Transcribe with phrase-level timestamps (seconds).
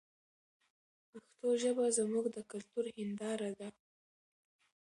[1.09, 3.69] پښتو ژبه زموږ د کلتور هنداره ده.